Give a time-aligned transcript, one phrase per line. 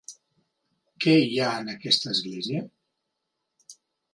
[1.03, 2.65] Què hi ha en aquesta església?